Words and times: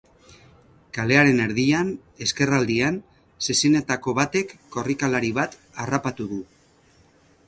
Kalearen 0.97 1.41
erdian, 1.43 1.91
ezkerraldean, 2.27 2.97
zezenetako 3.49 4.13
batek 4.21 4.55
korrikalari 4.77 5.31
bat 5.39 5.55
harrapatu 5.85 6.27
du. 6.33 6.41